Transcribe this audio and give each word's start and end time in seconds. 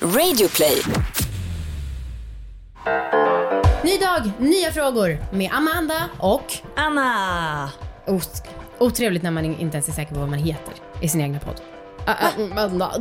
Radioplay. 0.00 0.82
Ny 3.84 3.98
dag, 3.98 4.30
nya 4.38 4.72
frågor 4.72 5.18
med 5.32 5.50
Amanda 5.52 6.08
och... 6.18 6.52
Anna! 6.76 7.70
Ot- 8.06 8.42
otrevligt 8.78 9.22
när 9.22 9.30
man 9.30 9.44
inte 9.44 9.76
ens 9.76 9.88
är 9.88 9.92
säker 9.92 10.14
på 10.14 10.20
vad 10.20 10.28
man 10.28 10.38
heter 10.38 10.74
i 11.02 11.08
sin 11.08 11.20
egna 11.20 11.38
podd. 11.38 11.60
Ah, 12.06 12.12
ah, 12.12 12.42
Amanda. 12.44 12.92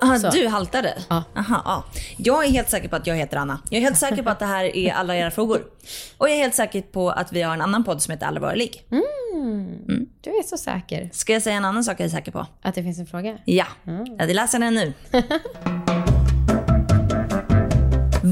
Ah, 0.00 0.18
du 0.30 0.48
haltade? 0.48 0.94
Ja. 1.08 1.24
Aha, 1.36 1.62
ja. 1.64 1.84
Jag 2.16 2.44
är 2.44 2.48
helt 2.50 2.70
säker 2.70 2.88
på 2.88 2.96
att 2.96 3.06
jag 3.06 3.16
heter 3.16 3.36
Anna. 3.36 3.58
Jag 3.70 3.78
är 3.78 3.82
helt 3.82 3.98
säker 3.98 4.22
på 4.22 4.30
att 4.30 4.38
det 4.38 4.46
här 4.46 4.76
är 4.76 4.92
alla 4.92 5.16
era 5.16 5.30
frågor. 5.30 5.62
Och 6.18 6.28
jag 6.28 6.36
är 6.36 6.40
helt 6.40 6.54
säker 6.54 6.82
på 6.82 7.10
att 7.10 7.32
vi 7.32 7.42
har 7.42 7.54
en 7.54 7.60
annan 7.62 7.84
podd 7.84 8.02
som 8.02 8.12
heter 8.12 8.26
Alla 8.26 8.40
våra 8.40 8.54
ligg. 8.54 8.82
Du 10.20 10.30
är 10.30 10.42
så 10.48 10.56
säker 10.56 11.10
Ska 11.12 11.32
jag 11.32 11.42
säga 11.42 11.56
en 11.56 11.64
annan 11.64 11.84
sak 11.84 12.00
jag 12.00 12.04
är 12.06 12.10
säker 12.10 12.32
på? 12.32 12.46
att 12.62 12.74
det 12.74 12.82
finns 12.82 12.98
en 12.98 13.06
fråga. 13.06 13.38
Ja, 13.44 13.66
jag 14.18 14.30
läser 14.34 14.58
den 14.58 14.74
nu. 14.74 14.92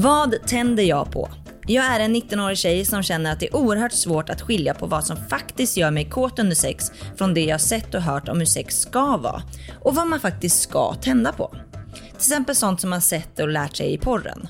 vad 0.05 0.47
tänder 0.47 0.83
jag 0.83 1.11
på? 1.11 1.29
Jag 1.67 1.85
är 1.85 1.99
en 1.99 2.15
19-årig 2.15 2.57
tjej 2.57 2.85
som 2.85 3.03
känner 3.03 3.31
att 3.31 3.39
det 3.39 3.47
är 3.47 3.55
oerhört 3.55 3.91
svårt 3.91 4.29
att 4.29 4.41
skilja 4.41 4.73
på 4.73 4.87
vad 4.87 5.05
som 5.05 5.17
faktiskt 5.17 5.77
gör 5.77 5.91
mig 5.91 6.09
kåt 6.09 6.39
under 6.39 6.55
sex 6.55 6.91
från 7.17 7.33
det 7.33 7.43
jag 7.45 7.61
sett 7.61 7.95
och 7.95 8.01
hört 8.01 8.29
om 8.29 8.39
hur 8.39 8.45
sex 8.45 8.79
ska 8.79 9.17
vara. 9.17 9.43
Och 9.81 9.95
vad 9.95 10.07
man 10.07 10.19
faktiskt 10.19 10.61
ska 10.61 10.93
tända 10.93 11.31
på. 11.31 11.55
Till 11.93 12.15
exempel 12.15 12.55
sånt 12.55 12.81
som 12.81 12.89
man 12.89 13.01
sett 13.01 13.39
och 13.39 13.47
lärt 13.47 13.75
sig 13.75 13.93
i 13.93 13.97
porren. 13.97 14.47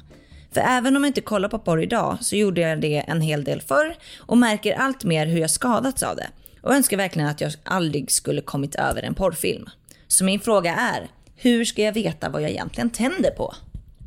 För 0.54 0.62
även 0.62 0.96
om 0.96 1.04
jag 1.04 1.10
inte 1.10 1.22
kollar 1.22 1.50
på 1.50 1.60
porr 1.60 1.82
idag 1.82 2.18
så 2.22 2.36
gjorde 2.36 2.62
jag 2.62 2.82
det 2.82 2.98
en 2.98 3.22
hel 3.22 3.44
del 3.44 3.62
förr 3.62 3.96
och 4.18 4.38
märker 4.38 4.74
allt 4.74 5.04
mer 5.04 5.26
hur 5.26 5.40
jag 5.40 5.50
skadats 5.50 6.04
av 6.04 6.16
det. 6.16 6.28
Och 6.62 6.76
önskar 6.76 6.98
verkligen 6.98 7.28
att 7.28 7.42
jag 7.42 7.52
aldrig 7.64 8.12
skulle 8.12 8.42
kommit 8.42 8.76
över 8.76 9.04
en 9.04 9.16
porrfilm. 9.16 9.70
Så 10.08 10.24
min 10.24 10.40
fråga 10.40 10.76
är, 10.76 11.08
hur 11.36 11.66
ska 11.66 11.82
jag 11.82 11.94
veta 11.94 12.30
vad 12.30 12.42
jag 12.42 12.50
egentligen 12.50 12.90
tänder 12.90 13.32
på? 13.32 13.56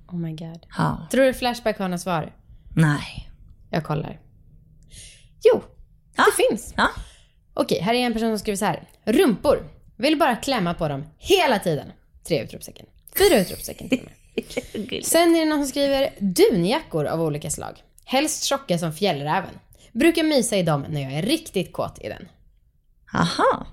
Oh 0.08 0.16
my 0.18 0.32
god. 0.32 0.66
Ja. 0.78 1.06
Tror 1.10 1.24
du 1.24 1.34
Flashback 1.34 1.78
har 1.78 1.88
något 1.88 2.00
svar? 2.00 2.32
Nej. 2.76 3.30
Jag 3.70 3.84
kollar. 3.84 4.20
Jo, 5.44 5.62
Ja. 6.16 6.24
det 6.24 6.42
finns. 6.48 6.74
Ja. 6.76 6.88
Okej, 7.54 7.80
här 7.80 7.94
är 7.94 7.98
en 7.98 8.12
person 8.12 8.30
som 8.30 8.38
skriver 8.38 8.56
så 8.56 8.64
här. 8.64 8.88
Rumpor. 9.04 9.68
Vill 9.96 10.18
bara 10.18 10.36
klämma 10.36 10.74
på 10.74 10.88
dem 10.88 11.04
hela 11.18 11.58
tiden. 11.58 11.92
Tre 12.24 12.42
utropstecken. 12.44 12.86
Fyra 13.18 13.38
utropstecken 13.40 13.88
till 13.88 13.98
och 13.98 14.04
med. 14.04 15.04
Sen 15.04 15.34
är 15.36 15.38
det 15.38 15.44
någon 15.44 15.58
som 15.58 15.68
skriver 15.68 16.10
dunjackor 16.20 17.06
av 17.06 17.20
olika 17.22 17.50
slag. 17.50 17.82
Helst 18.04 18.44
tjocka 18.44 18.78
som 18.78 18.92
fjällräven. 18.92 19.54
Brukar 19.92 20.22
mysa 20.22 20.56
i 20.56 20.62
dem 20.62 20.84
när 20.88 21.00
jag 21.00 21.12
är 21.12 21.22
riktigt 21.22 21.72
kåt 21.72 21.98
i 22.04 22.08
den. 22.08 22.28
Aha. 23.14 23.66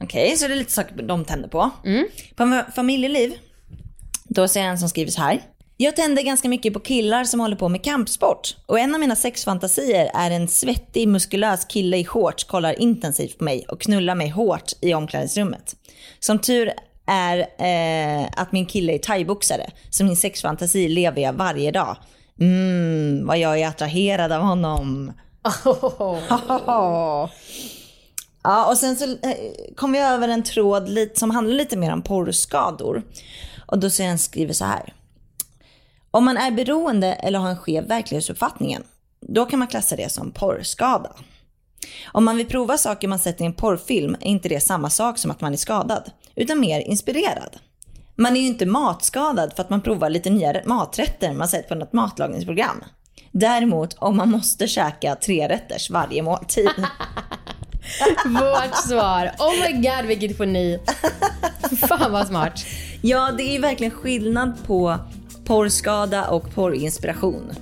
Okej, 0.00 0.36
så 0.36 0.48
det 0.48 0.54
är 0.54 0.56
lite 0.58 0.72
saker 0.72 1.02
de 1.02 1.24
tänder 1.24 1.48
på. 1.48 1.70
På 2.36 2.42
fa- 2.44 2.70
familjeliv, 2.72 3.32
då 4.24 4.48
ser 4.48 4.60
jag 4.60 4.68
en 4.70 4.78
som 4.78 4.88
skriver 4.88 5.10
så 5.10 5.22
här. 5.22 5.42
Jag 5.78 5.96
tänder 5.96 6.22
ganska 6.22 6.48
mycket 6.48 6.72
på 6.72 6.80
killar 6.80 7.24
som 7.24 7.40
håller 7.40 7.56
på 7.56 7.68
med 7.68 7.84
kampsport. 7.84 8.56
Och 8.66 8.78
en 8.78 8.94
av 8.94 9.00
mina 9.00 9.16
sexfantasier 9.16 10.10
är 10.14 10.30
en 10.30 10.48
svettig, 10.48 11.08
muskulös 11.08 11.64
kille 11.64 11.96
i 11.96 12.04
shorts 12.04 12.44
kollar 12.44 12.80
intensivt 12.80 13.38
på 13.38 13.44
mig 13.44 13.66
och 13.68 13.80
knullar 13.80 14.14
mig 14.14 14.28
hårt 14.28 14.72
i 14.80 14.94
omklädningsrummet. 14.94 15.76
Som 16.20 16.38
tur 16.38 16.72
är 17.06 17.38
eh, 17.38 18.28
att 18.36 18.52
min 18.52 18.66
kille 18.66 18.94
är 18.94 18.98
thaiboxare, 18.98 19.70
så 19.90 20.04
min 20.04 20.16
sexfantasi 20.16 20.88
lever 20.88 21.22
jag 21.22 21.32
varje 21.32 21.70
dag. 21.70 21.96
Mm, 22.40 23.26
vad 23.26 23.38
jag 23.38 23.60
är 23.60 23.68
attraherad 23.68 24.32
av 24.32 24.42
honom. 24.42 25.12
Ja, 28.42 28.66
och 28.70 28.78
sen 28.78 28.96
så 28.96 29.04
eh, 29.04 29.36
kom 29.76 29.92
vi 29.92 29.98
över 29.98 30.28
en 30.28 30.42
tråd 30.42 30.98
som 31.14 31.30
handlar 31.30 31.54
lite 31.54 31.76
mer 31.76 31.92
om 31.92 32.02
porrskador. 32.02 33.02
Och 33.66 33.78
då 33.78 33.90
ser 33.90 34.04
en 34.04 34.18
skriver 34.18 34.52
så 34.52 34.64
här. 34.64 34.92
Om 36.10 36.24
man 36.24 36.36
är 36.36 36.50
beroende 36.50 37.12
eller 37.12 37.38
har 37.38 37.48
en 37.48 37.56
skev 37.56 37.88
verklighetsuppfattning, 37.88 38.78
då 39.20 39.46
kan 39.46 39.58
man 39.58 39.68
klassa 39.68 39.96
det 39.96 40.12
som 40.12 40.32
porrskada. 40.32 41.12
Om 42.12 42.24
man 42.24 42.36
vill 42.36 42.46
prova 42.46 42.78
saker 42.78 43.08
man 43.08 43.18
sett 43.18 43.40
i 43.40 43.44
en 43.44 43.52
porrfilm 43.52 44.16
är 44.20 44.26
inte 44.26 44.48
det 44.48 44.60
samma 44.60 44.90
sak 44.90 45.18
som 45.18 45.30
att 45.30 45.40
man 45.40 45.52
är 45.52 45.56
skadad, 45.56 46.10
utan 46.34 46.60
mer 46.60 46.80
inspirerad. 46.80 47.56
Man 48.16 48.36
är 48.36 48.40
ju 48.40 48.46
inte 48.46 48.66
matskadad 48.66 49.52
för 49.56 49.62
att 49.62 49.70
man 49.70 49.80
provar 49.80 50.10
lite 50.10 50.30
nya 50.30 50.62
maträtter 50.64 51.32
man 51.32 51.48
sett 51.48 51.68
på 51.68 51.74
något 51.74 51.92
matlagningsprogram. 51.92 52.84
Däremot 53.32 53.94
om 53.98 54.16
man 54.16 54.30
måste 54.30 54.66
käka 54.66 55.14
tre 55.14 55.48
rätters 55.48 55.90
varje 55.90 56.22
måltid. 56.22 56.68
Vårt 58.24 58.76
svar. 58.88 59.30
Oh 59.38 59.52
my 59.66 59.72
god 59.72 60.06
vilket 60.06 60.38
geni. 60.40 60.78
Fan 61.88 62.12
vad 62.12 62.26
smart. 62.26 62.64
Ja, 63.02 63.32
det 63.36 63.42
är 63.42 63.52
ju 63.52 63.58
verkligen 63.58 63.90
skillnad 63.90 64.52
på 64.66 64.98
porrskada 65.46 66.28
och 66.28 66.54
porrinspiration. 66.54 67.52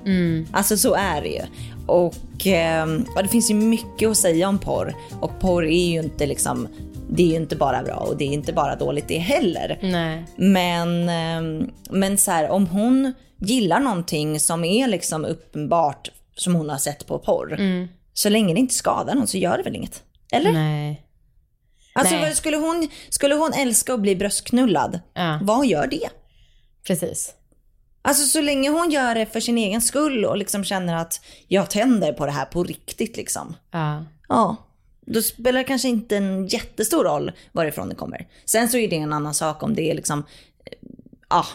Alltså 0.52 0.76
så 0.76 0.94
är 0.94 1.22
det 1.22 1.28
ju. 1.28 1.42
Och 1.86 2.46
ehm, 2.46 3.06
ja, 3.16 3.22
det 3.22 3.28
finns 3.28 3.50
ju 3.50 3.54
mycket 3.54 4.08
att 4.08 4.16
säga 4.16 4.48
om 4.48 4.58
porr. 4.58 4.94
Och 5.20 5.40
porr 5.40 5.64
är 5.66 5.86
ju 5.92 5.98
inte 6.02 6.26
liksom, 6.26 6.68
det 7.10 7.22
är 7.22 7.26
ju 7.26 7.36
inte 7.36 7.56
bara 7.56 7.82
bra 7.82 7.94
och 7.96 8.16
det 8.16 8.24
är 8.24 8.28
inte 8.28 8.52
bara 8.52 8.76
dåligt 8.76 9.08
det 9.08 9.18
heller. 9.18 9.78
Nej. 9.82 10.24
Men, 10.36 11.08
ehm, 11.08 11.70
men 11.90 12.18
så 12.18 12.30
här, 12.30 12.48
om 12.48 12.66
hon 12.66 13.14
gillar 13.38 13.80
någonting 13.80 14.40
som 14.40 14.64
är 14.64 14.88
liksom 14.88 15.24
uppenbart 15.24 16.10
som 16.36 16.54
hon 16.54 16.68
har 16.70 16.78
sett 16.78 17.06
på 17.06 17.18
porr. 17.18 17.56
Så 18.14 18.28
länge 18.28 18.54
det 18.54 18.60
inte 18.60 18.74
skadar 18.74 19.14
någon 19.14 19.26
så 19.26 19.38
gör 19.38 19.56
det 19.56 19.62
väl 19.62 19.76
inget? 19.76 20.02
Eller? 20.32 20.52
Nej. 20.52 21.00
Alltså 21.96 22.14
Nej. 22.14 22.34
skulle 22.34 22.56
hon, 22.56 22.88
skulle 23.08 23.34
hon 23.34 23.52
älska 23.52 23.94
att 23.94 24.00
bli 24.00 24.16
bröstknullad, 24.16 25.00
Ja. 25.14 25.38
vad 25.42 25.66
gör 25.66 25.86
det? 25.86 26.08
Precis. 26.86 27.34
Alltså 28.06 28.24
så 28.24 28.40
länge 28.40 28.70
hon 28.70 28.90
gör 28.90 29.14
det 29.14 29.26
för 29.26 29.40
sin 29.40 29.58
egen 29.58 29.80
skull 29.80 30.24
och 30.24 30.36
liksom 30.36 30.64
känner 30.64 30.96
att 30.96 31.20
jag 31.48 31.70
tänder 31.70 32.12
på 32.12 32.26
det 32.26 32.32
här 32.32 32.44
på 32.44 32.64
riktigt 32.64 33.16
liksom. 33.16 33.56
Ja. 33.70 34.04
Ja, 34.28 34.56
då 35.06 35.22
spelar 35.22 35.58
det 35.58 35.64
kanske 35.64 35.88
inte 35.88 36.16
en 36.16 36.46
jättestor 36.46 37.04
roll 37.04 37.32
varifrån 37.52 37.88
det 37.88 37.94
kommer. 37.94 38.26
Sen 38.44 38.68
så 38.68 38.76
är 38.76 38.88
det 38.88 38.96
en 38.96 39.12
annan 39.12 39.34
sak 39.34 39.62
om 39.62 39.74
det 39.74 39.90
är 39.90 39.94
liksom, 39.94 40.24
eh, 40.64 40.72
ja, 41.28 41.46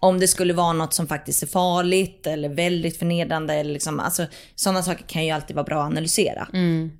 om 0.00 0.20
det 0.20 0.28
skulle 0.28 0.52
vara 0.52 0.72
något 0.72 0.94
som 0.94 1.06
faktiskt 1.06 1.42
är 1.42 1.46
farligt 1.46 2.26
eller 2.26 2.48
väldigt 2.48 2.98
förnedrande 2.98 3.54
eller 3.54 3.72
liksom, 3.72 4.00
alltså 4.00 4.26
sådana 4.54 4.82
saker 4.82 5.04
kan 5.06 5.24
ju 5.24 5.30
alltid 5.30 5.56
vara 5.56 5.64
bra 5.64 5.80
att 5.82 5.86
analysera. 5.86 6.48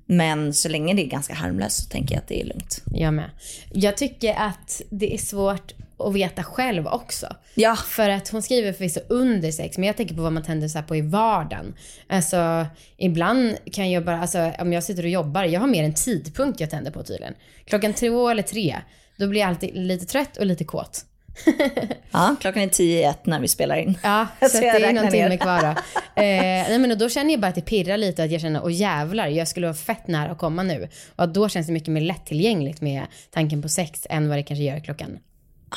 Men 0.05 0.53
så 0.53 0.69
länge 0.69 0.93
det 0.93 1.05
är 1.05 1.07
ganska 1.07 1.33
harmlöst 1.33 1.83
så 1.83 1.89
tänker 1.89 2.15
jag 2.15 2.21
att 2.21 2.27
det 2.27 2.41
är 2.41 2.45
lugnt. 2.45 2.81
Jag 2.85 3.13
med. 3.13 3.29
Jag 3.73 3.97
tycker 3.97 4.33
att 4.33 4.81
det 4.89 5.13
är 5.13 5.17
svårt 5.17 5.73
att 5.97 6.13
veta 6.13 6.43
själv 6.43 6.87
också. 6.87 7.27
Ja. 7.55 7.75
För 7.75 8.09
att 8.09 8.29
hon 8.29 8.41
skriver 8.41 8.73
förvisso 8.73 8.99
under 9.09 9.51
sex, 9.51 9.77
men 9.77 9.87
jag 9.87 9.97
tänker 9.97 10.15
på 10.15 10.21
vad 10.21 10.33
man 10.33 10.43
tänder 10.43 10.67
så 10.67 10.81
på 10.81 10.95
i 10.95 11.01
vardagen. 11.01 11.75
Alltså, 12.07 12.65
ibland 12.97 13.57
kan 13.71 13.91
jag 13.91 14.05
bara, 14.05 14.21
alltså 14.21 14.51
om 14.59 14.73
jag 14.73 14.83
sitter 14.83 15.03
och 15.03 15.09
jobbar, 15.09 15.43
jag 15.43 15.59
har 15.59 15.67
mer 15.67 15.83
en 15.83 15.93
tidpunkt 15.93 16.59
jag 16.59 16.69
tänder 16.69 16.91
på 16.91 17.03
tydligen. 17.03 17.33
Klockan 17.65 17.93
två 17.93 18.29
eller 18.29 18.43
tre, 18.43 18.77
då 19.17 19.27
blir 19.27 19.41
jag 19.41 19.49
alltid 19.49 19.75
lite 19.75 20.05
trött 20.05 20.37
och 20.37 20.45
lite 20.45 20.63
kåt. 20.63 21.05
Ja, 22.11 22.35
klockan 22.39 22.63
är 22.63 22.67
tio 22.67 22.99
i 22.99 23.03
ett 23.03 23.25
när 23.25 23.39
vi 23.39 23.47
spelar 23.47 23.75
in. 23.75 23.97
Ja, 24.03 24.27
så 24.49 24.63
jag 24.63 24.81
det 24.81 24.87
är 24.87 24.93
någon 24.93 25.11
timme 25.11 25.37
kvar 25.37 25.61
då. 25.61 25.75
Eh, 26.15 26.69
nej 26.69 26.79
men 26.79 26.91
och 26.91 26.97
då 26.97 27.09
känner 27.09 27.31
jag 27.31 27.39
bara 27.39 27.47
att 27.47 27.55
det 27.55 27.61
pirrar 27.61 27.97
lite 27.97 28.21
och 28.21 28.25
att 28.25 28.31
jag 28.31 28.41
känner, 28.41 28.63
åh 28.63 28.73
jävlar, 28.73 29.27
jag 29.27 29.47
skulle 29.47 29.67
vara 29.67 29.75
fett 29.75 30.07
nära 30.07 30.31
att 30.31 30.37
komma 30.37 30.63
nu. 30.63 30.87
Och 31.15 31.29
då 31.29 31.49
känns 31.49 31.67
det 31.67 31.73
mycket 31.73 31.89
mer 31.89 32.01
lättillgängligt 32.01 32.81
med 32.81 33.03
tanken 33.31 33.61
på 33.61 33.69
sex 33.69 34.07
än 34.09 34.29
vad 34.29 34.37
det 34.37 34.43
kanske 34.43 34.63
gör 34.63 34.79
klockan 34.79 35.19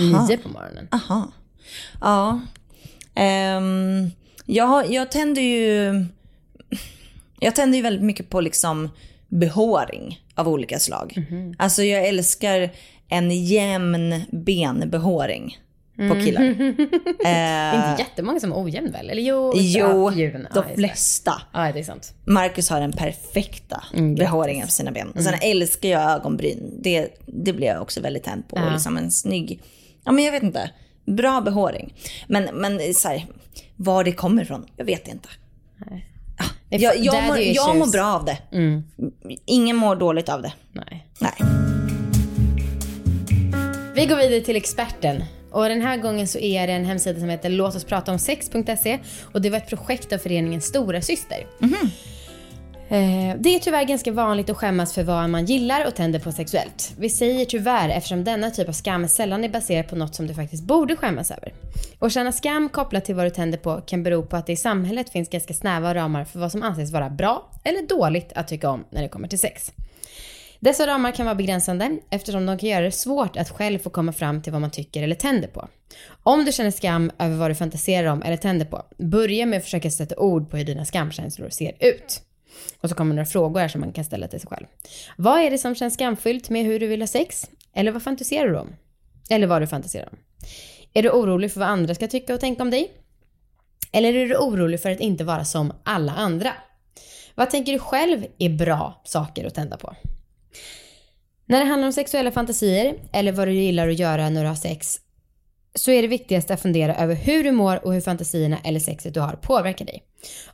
nio 0.01 0.37
på 0.37 0.49
morgonen. 0.49 0.89
Aha. 0.93 1.33
Ja. 2.01 2.41
Ehm, 3.15 4.11
jag, 4.47 4.93
jag 4.93 5.11
tänder 5.11 5.43
ju... 5.43 6.05
Jag 7.41 7.55
tänder 7.55 7.77
ju 7.77 7.83
väldigt 7.83 8.03
mycket 8.05 8.31
på 8.31 8.41
liksom 8.41 8.89
behåring 9.29 10.21
av 10.35 10.49
olika 10.49 10.79
slag. 10.79 11.27
Alltså 11.59 11.83
jag 11.83 12.07
älskar 12.09 12.71
en 13.09 13.45
jämn 13.45 14.21
benbehåring 14.31 15.59
på 15.97 16.15
killar. 16.25 16.43
Det 16.43 17.25
är 17.29 17.91
inte 17.91 18.03
jättemånga 18.03 18.41
som 18.41 18.53
är 18.53 18.65
ojämn 18.65 18.93
väl? 18.93 19.11
Eller 19.11 19.23
jo, 19.23 19.53
Jo, 19.57 20.13
djuren. 20.13 20.49
de 20.55 20.65
flesta. 20.75 21.43
Ja, 21.53 21.73
det 21.73 21.79
är 21.79 21.85
sant. 21.85 22.15
Marcus 22.27 22.71
har 22.71 22.81
den 22.81 22.93
perfekta 22.93 23.85
behåringen 24.17 24.67
på 24.67 24.73
sina 24.73 24.93
ben. 24.93 25.11
Och 25.11 25.23
sen 25.23 25.35
älskar 25.43 25.89
jag 25.89 26.11
ögonbryn. 26.11 26.79
Det, 26.83 27.09
det 27.27 27.53
blir 27.53 27.67
jag 27.67 27.83
också 27.83 28.01
väldigt 28.01 28.25
tänd 28.25 28.49
på. 28.49 28.57
Ja. 28.59 28.71
Liksom 28.73 28.97
en 28.97 29.11
snygg, 29.11 29.63
ja 30.07 30.13
men 30.13 30.25
jag 30.25 30.33
vet 30.33 30.43
inte. 30.43 30.71
Bra 31.07 31.41
behåring. 31.41 31.95
Men, 32.27 32.45
men 32.45 32.95
så 32.95 33.09
här, 33.09 33.27
var 33.77 34.05
det 34.05 34.13
kommer 34.13 34.43
ifrån, 34.43 34.67
jag 34.77 34.85
vet 34.85 35.09
inte. 35.09 35.29
Ja, 36.39 36.45
Det 36.69 36.77
är 36.77 36.81
jag, 36.81 36.99
jag, 36.99 37.25
mår, 37.27 37.39
jag 37.39 37.77
mår 37.77 37.93
bra 37.93 38.07
av 38.07 38.25
det. 38.25 38.39
Ingen 39.45 39.77
mår 39.77 39.97
dåligt 39.97 40.29
av 40.29 40.43
det. 40.43 40.53
Nej. 40.73 41.07
Nej. 41.21 41.33
Vi 43.95 44.07
går 44.07 44.17
vidare 44.17 44.41
till 44.41 44.57
experten. 44.57 45.25
Och 45.51 45.69
den 45.69 45.83
här 45.83 45.97
gången 45.97 46.29
så 46.29 46.39
är 46.39 46.67
det 46.67 46.73
en 46.73 46.85
hemsida 46.85 47.21
som 47.21 47.29
heter 47.29 47.49
låt 47.49 47.77
oss 47.77 47.85
prata 47.85 48.13
om 48.13 48.19
sex.se 48.19 48.99
och 49.33 49.43
det 49.43 49.51
var 49.51 49.59
ett 49.59 49.69
projekt 49.69 50.13
av 50.13 50.19
föreningen 50.19 50.61
Stora 50.61 51.03
Syster. 51.03 51.47
Eh, 51.61 51.69
Eh, 52.89 53.37
det 53.39 53.55
är 53.55 53.59
tyvärr 53.59 53.85
ganska 53.85 54.13
vanligt 54.13 54.51
att 54.51 54.57
skämmas 54.57 54.95
för 54.95 55.03
vad 55.03 55.31
man 55.31 55.45
gillar 55.45 55.87
och 55.87 55.95
tänder 55.95 56.19
på 56.19 56.33
sexuellt. 56.33 56.95
Vi 56.99 57.11
säger 57.11 57.45
tyvärr 57.45 57.89
eftersom 57.89 58.25
denna 58.25 58.51
typ 58.51 58.69
av 58.69 58.73
skam 58.73 59.09
sällan 59.09 59.45
är 59.45 59.49
baserad 59.49 59.89
på 59.89 59.97
något 59.97 60.15
som 60.15 60.27
du 60.27 60.35
faktiskt 60.35 60.65
borde 60.65 60.97
skämmas 60.97 61.31
över. 61.31 61.53
Och 61.99 62.11
känna 62.11 62.33
skam 62.33 62.69
kopplat 62.69 63.05
till 63.05 63.15
vad 63.15 63.27
du 63.27 63.31
tänder 63.31 63.59
på 63.59 63.81
kan 63.81 64.03
bero 64.03 64.23
på 64.23 64.37
att 64.37 64.47
det 64.47 64.53
i 64.53 64.57
samhället 64.57 65.11
finns 65.11 65.29
ganska 65.29 65.55
snäva 65.55 65.95
ramar 65.95 66.25
för 66.25 66.39
vad 66.39 66.53
som 66.53 66.63
anses 66.63 66.93
vara 66.93 67.11
bra 67.11 67.51
eller 67.65 67.87
dåligt 67.89 68.33
att 68.35 68.49
tycka 68.49 68.71
om 68.71 68.85
när 68.91 69.03
det 69.03 69.09
kommer 69.09 69.29
till 69.29 69.39
sex. 69.39 69.73
Dessa 70.61 70.87
ramar 70.87 71.13
kan 71.13 71.27
vara 71.27 71.35
begränsande 71.35 71.99
eftersom 72.11 72.47
de 72.47 72.59
kan 72.59 72.69
göra 72.69 72.85
det 72.85 72.93
svårt 72.93 73.37
att 73.37 73.51
själv 73.51 73.79
få 73.79 73.91
komma 73.91 74.13
fram 74.13 74.43
till 74.43 74.53
vad 74.53 74.61
man 74.61 74.71
tycker 74.71 75.03
eller 75.03 75.15
tänder 75.15 75.49
på. 75.49 75.69
Om 76.23 76.45
du 76.45 76.53
känner 76.53 76.71
skam 76.71 77.11
över 77.19 77.37
vad 77.37 77.51
du 77.51 77.55
fantiserar 77.55 78.07
om 78.07 78.23
eller 78.23 78.37
tänder 78.37 78.67
på, 78.67 78.83
börja 78.99 79.47
med 79.47 79.57
att 79.57 79.65
försöka 79.65 79.91
sätta 79.91 80.17
ord 80.17 80.51
på 80.51 80.57
hur 80.57 80.65
dina 80.65 80.85
skamkänslor 80.85 81.51
ser 81.51 81.73
ut. 81.81 82.23
Och 82.81 82.89
så 82.89 82.95
kommer 82.95 83.15
några 83.15 83.27
frågor 83.27 83.61
här 83.61 83.69
som 83.69 83.81
man 83.81 83.93
kan 83.93 84.05
ställa 84.05 84.29
till 84.29 84.41
sig 84.41 84.49
själv. 84.49 84.67
Vad 85.17 85.41
är 85.41 85.51
det 85.51 85.59
som 85.59 85.75
känns 85.75 85.95
skamfyllt 85.95 86.51
med 86.51 86.65
hur 86.65 86.81
du 86.81 86.87
vill 86.87 87.03
ha 87.03 87.07
sex? 87.07 87.51
Eller 87.75 87.93
vad 87.93 88.03
fantiserar 88.03 88.49
du 88.49 88.59
om? 88.59 88.77
Eller 89.31 89.47
vad 89.47 89.63
du 89.63 89.67
fantiserar 89.67 90.09
om. 90.13 90.19
Är 90.95 91.03
du 91.03 91.11
orolig 91.11 91.53
för 91.53 91.61
vad 91.61 91.69
andra 91.69 91.95
ska 91.95 92.09
tycka 92.09 92.35
och 92.35 92.41
tänka 92.41 92.63
om 92.63 92.71
dig? 92.71 92.93
Eller 93.93 94.15
är 94.15 94.27
du 94.27 94.37
orolig 94.37 94.81
för 94.81 94.91
att 94.91 95.01
inte 95.01 95.25
vara 95.25 95.45
som 95.45 95.73
alla 95.85 96.13
andra? 96.13 96.53
Vad 97.35 97.51
tänker 97.51 97.73
du 97.73 97.79
själv 97.79 98.27
är 98.39 98.49
bra 98.49 99.03
saker 99.05 99.47
att 99.47 99.55
tända 99.55 99.77
på? 99.77 99.97
När 101.47 101.59
det 101.59 101.65
handlar 101.65 101.87
om 101.87 101.93
sexuella 101.93 102.31
fantasier 102.31 102.95
eller 103.13 103.33
vad 103.33 103.49
du 103.49 103.53
gillar 103.53 103.89
att 103.89 103.99
göra 103.99 104.31
när 104.31 104.43
du 104.43 104.49
har 104.49 104.55
sex 104.55 105.01
så 105.77 105.91
är 105.91 106.03
det 106.03 106.09
viktigaste 106.09 106.55
att 106.55 106.63
fundera 106.63 106.97
över 106.97 107.15
hur 107.15 107.45
du 107.45 107.53
mår 107.53 107.85
och 107.85 107.95
hur 107.95 108.01
fantasierna 108.01 108.59
eller 108.65 108.81
sexet 108.81 109.15
du 109.15 109.21
har 109.21 109.33
påverkar 109.33 109.85
dig. 109.85 110.03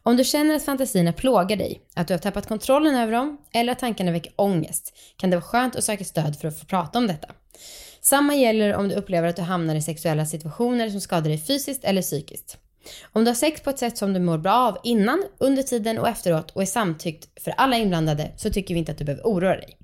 Om 0.03 0.17
du 0.17 0.25
känner 0.25 0.55
att 0.55 0.65
fantasierna 0.65 1.13
plågar 1.13 1.57
dig, 1.57 1.81
att 1.95 2.09
du 2.09 2.15
har 2.15 2.19
tappat 2.19 2.49
kontrollen 2.49 2.95
över 2.95 3.13
dem 3.13 3.39
eller 3.53 3.73
att 3.73 3.79
tankarna 3.79 4.13
väcker 4.13 4.33
ångest 4.37 4.95
kan 5.17 5.31
det 5.31 5.37
vara 5.37 5.45
skönt 5.45 5.77
att 5.77 5.85
söka 5.85 6.05
stöd 6.05 6.37
för 6.41 6.49
att 6.49 6.59
få 6.59 6.67
prata 6.67 6.99
om 6.99 7.07
detta. 7.07 7.29
Samma 8.01 8.35
gäller 8.35 8.75
om 8.75 8.89
du 8.89 8.95
upplever 8.95 9.29
att 9.29 9.37
du 9.37 9.43
hamnar 9.43 9.75
i 9.75 9.83
sexuella 9.83 10.27
situationer 10.27 10.91
som 10.91 11.01
skadar 11.01 11.29
dig 11.29 11.39
fysiskt 11.39 11.85
eller 11.85 12.03
psykiskt. 12.03 12.59
Om 13.13 13.25
du 13.25 13.31
har 13.31 13.35
sex 13.35 13.61
på 13.61 13.71
ett 13.71 13.79
sätt 13.79 13.99
som 13.99 14.13
du 14.13 14.21
mår 14.21 14.39
bra 14.39 14.55
av 14.55 14.79
innan, 14.85 15.23
under 15.39 15.63
tiden 15.63 15.99
och 15.99 16.09
efteråt 16.09 16.51
och 16.51 16.63
är 16.63 16.67
samtyckt 16.67 17.43
för 17.45 17.51
alla 17.51 17.77
inblandade 17.77 18.31
så 18.37 18.51
tycker 18.51 18.75
vi 18.75 18.79
inte 18.79 18.93
att 18.93 18.99
du 18.99 19.05
behöver 19.05 19.25
oroa 19.25 19.57
dig. 19.57 19.77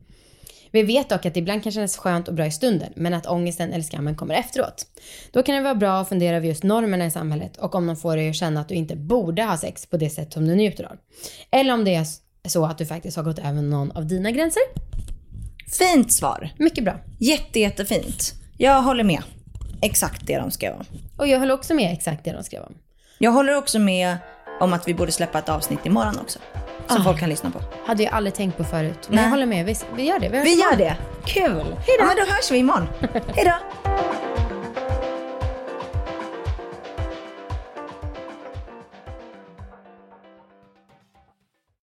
Vi 0.71 0.83
vet 0.83 1.09
dock 1.09 1.27
att 1.27 1.35
det 1.35 1.41
ibland 1.41 1.63
kan 1.63 1.73
kännas 1.73 1.97
skönt 1.97 2.29
och 2.29 2.35
bra 2.35 2.47
i 2.47 2.51
stunden, 2.51 2.93
men 2.97 3.15
att 3.15 3.27
ångesten 3.27 3.73
eller 3.73 3.85
skammen 3.85 4.17
kommer 4.17 4.35
efteråt. 4.35 4.87
Då 5.33 5.43
kan 5.43 5.55
det 5.55 5.61
vara 5.61 5.75
bra 5.75 6.01
att 6.01 6.09
fundera 6.09 6.37
över 6.37 6.47
just 6.47 6.63
normerna 6.63 7.07
i 7.07 7.11
samhället 7.11 7.57
och 7.57 7.75
om 7.75 7.87
de 7.87 7.97
får 7.97 8.17
dig 8.17 8.29
att 8.29 8.37
känna 8.37 8.61
att 8.61 8.69
du 8.69 8.75
inte 8.75 8.97
borde 8.97 9.43
ha 9.43 9.57
sex 9.57 9.87
på 9.87 9.97
det 9.97 10.11
sätt 10.11 10.33
som 10.33 10.47
du 10.47 10.55
njuter 10.55 10.85
av. 10.85 10.97
Eller 11.51 11.75
om 11.75 11.85
det 11.85 11.95
är 11.95 12.07
så 12.49 12.65
att 12.65 12.79
du 12.79 12.87
faktiskt 12.87 13.17
har 13.17 13.25
gått 13.25 13.39
över 13.39 13.63
någon 13.63 13.91
av 13.91 14.07
dina 14.07 14.31
gränser. 14.31 14.63
Fint 15.79 16.13
svar. 16.13 16.51
Mycket 16.59 16.85
bra. 16.85 17.01
Jätte, 17.19 17.61
jättefint. 17.61 18.35
Jag 18.57 18.83
håller 18.83 19.05
med. 19.05 19.23
Exakt 19.83 20.27
det 20.27 20.39
de 20.39 20.51
skrev 20.51 20.75
om. 20.75 20.85
Och 21.17 21.29
jag 21.29 21.39
håller 21.39 21.55
också 21.55 21.75
med 21.75 21.93
exakt 21.93 22.25
det 22.25 22.33
de 22.33 22.45
skrev 22.45 22.63
om. 22.63 22.75
Jag 23.19 23.33
håller 23.33 23.55
också 23.55 23.79
med 23.79 24.17
om 24.61 24.73
att 24.73 24.89
vi 24.89 24.95
borde 24.95 25.13
släppa 25.13 25.39
ett 25.39 25.49
avsnitt 25.49 25.87
imorgon 25.87 26.19
också. 26.19 26.39
Som 26.89 27.01
Ah. 27.01 27.05
folk 27.05 27.19
kan 27.21 27.29
lyssna 27.29 27.51
på. 27.51 27.61
Hade 27.87 28.03
jag 28.03 28.13
aldrig 28.13 28.35
tänkt 28.35 28.57
på 28.57 28.65
förut. 28.65 28.99
Men 29.07 29.15
Nej. 29.17 29.25
jag 29.25 29.31
håller 29.31 29.47
med. 29.47 29.67
Vi, 29.67 29.77
vi 29.97 30.03
gör 30.03 30.19
det. 30.19 30.29
Vi, 30.29 30.43
Vi 30.43 30.55
gör 30.61 30.77
det. 30.77 30.97
Kul. 31.25 31.65
Ja, 31.99 32.05
men 32.07 32.17
då 32.17 32.23
hörs 32.33 32.51
vi 32.51 32.59
imorgon. 32.59 32.89
Hej 33.35 33.45
då. 33.45 33.91